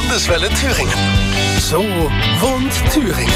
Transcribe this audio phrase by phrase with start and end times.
[0.00, 0.94] Landeswelle Thüringen.
[1.58, 1.84] So
[2.40, 3.32] wohnt Thüringen.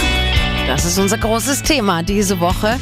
[0.66, 2.78] Das ist unser großes Thema diese Woche,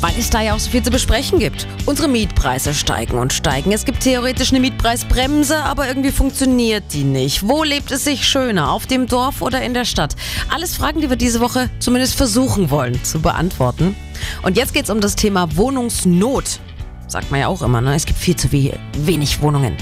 [0.00, 1.66] weil es da ja auch so viel zu besprechen gibt.
[1.84, 3.72] Unsere Mietpreise steigen und steigen.
[3.72, 7.46] Es gibt theoretisch eine Mietpreisbremse, aber irgendwie funktioniert die nicht.
[7.46, 10.16] Wo lebt es sich schöner, auf dem Dorf oder in der Stadt?
[10.48, 13.94] Alles Fragen, die wir diese Woche zumindest versuchen wollen zu beantworten.
[14.42, 16.58] Und jetzt geht es um das Thema Wohnungsnot.
[17.06, 17.94] Sagt man ja auch immer, ne?
[17.94, 19.76] es gibt viel zu wenig Wohnungen.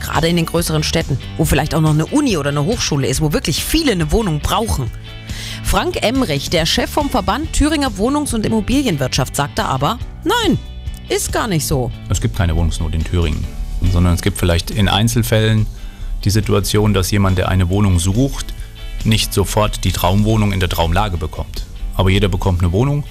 [0.00, 3.20] Gerade in den größeren Städten, wo vielleicht auch noch eine Uni oder eine Hochschule ist,
[3.20, 4.90] wo wirklich viele eine Wohnung brauchen.
[5.64, 10.58] Frank Emrich, der Chef vom Verband Thüringer Wohnungs- und Immobilienwirtschaft, sagte aber, nein,
[11.08, 11.90] ist gar nicht so.
[12.08, 13.44] Es gibt keine Wohnungsnot in Thüringen,
[13.92, 15.66] sondern es gibt vielleicht in Einzelfällen
[16.24, 18.54] die Situation, dass jemand, der eine Wohnung sucht,
[19.04, 21.64] nicht sofort die Traumwohnung in der Traumlage bekommt.
[21.94, 23.04] Aber jeder bekommt eine Wohnung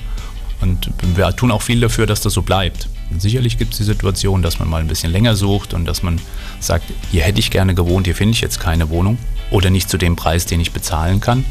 [0.62, 2.90] und wir tun auch viel dafür, dass das so bleibt.
[3.18, 6.20] Sicherlich gibt es die Situation, dass man mal ein bisschen länger sucht und dass man
[6.60, 9.18] sagt, hier hätte ich gerne gewohnt, hier finde ich jetzt keine Wohnung
[9.52, 11.46] oder nicht zu dem Preis, den ich bezahlen kann.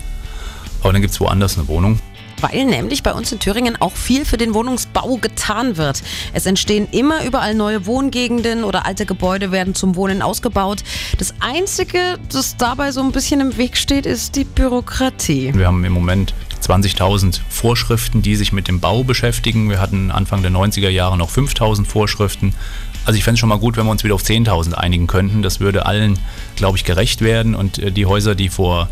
[0.82, 1.98] Aber dann gibt es woanders eine Wohnung.
[2.40, 6.02] Weil nämlich bei uns in Thüringen auch viel für den Wohnungsbau getan wird.
[6.34, 10.82] Es entstehen immer überall neue Wohngegenden oder alte Gebäude werden zum Wohnen ausgebaut.
[11.18, 15.52] Das Einzige, das dabei so ein bisschen im Weg steht, ist die Bürokratie.
[15.54, 19.68] Wir haben im Moment 20.000 Vorschriften, die sich mit dem Bau beschäftigen.
[19.68, 22.54] Wir hatten Anfang der 90er Jahre noch 5.000 Vorschriften.
[23.04, 25.42] Also ich fände es schon mal gut, wenn wir uns wieder auf 10.000 einigen könnten.
[25.42, 26.18] Das würde allen,
[26.56, 27.54] glaube ich, gerecht werden.
[27.54, 28.88] Und äh, die Häuser, die vor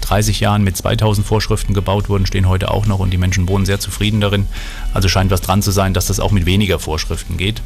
[0.00, 3.66] 30 Jahren mit 2000 Vorschriften gebaut wurden, stehen heute auch noch und die Menschen wohnen
[3.66, 4.46] sehr zufrieden darin.
[4.94, 7.62] Also scheint was dran zu sein, dass das auch mit weniger Vorschriften geht.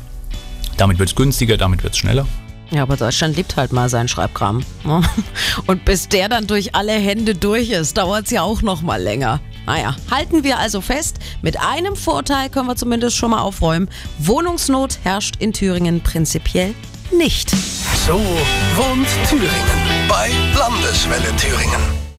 [0.77, 2.27] Damit wird es günstiger, damit wird es schneller.
[2.71, 4.65] Ja, aber Deutschland liebt halt mal seinen Schreibkram.
[4.85, 5.03] Ne?
[5.67, 9.01] Und bis der dann durch alle Hände durch ist, dauert es ja auch noch mal
[9.01, 9.41] länger.
[9.67, 13.89] Naja, halten wir also fest, mit einem Vorteil können wir zumindest schon mal aufräumen.
[14.19, 16.75] Wohnungsnot herrscht in Thüringen prinzipiell
[17.13, 17.51] nicht.
[18.07, 18.15] So
[18.77, 22.06] wohnt Thüringen bei Landeswelle Thüringen.